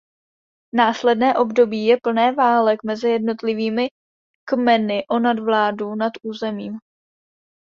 Následné 0.75 1.35
období 1.37 1.85
je 1.85 1.97
plné 2.03 2.31
válek 2.31 2.83
mezi 2.83 3.09
jednotlivými 3.09 3.87
kmeny 4.49 5.03
o 5.11 5.19
nadvládu 5.19 5.95
nad 5.95 6.11
územím. 6.23 6.79